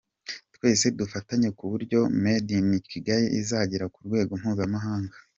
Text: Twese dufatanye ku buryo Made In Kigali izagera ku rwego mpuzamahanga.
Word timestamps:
Twese 0.55 0.85
dufatanye 0.99 1.49
ku 1.57 1.63
buryo 1.71 1.99
Made 2.23 2.51
In 2.59 2.69
Kigali 2.91 3.27
izagera 3.41 3.85
ku 3.93 3.99
rwego 4.07 4.31
mpuzamahanga. 4.41 5.15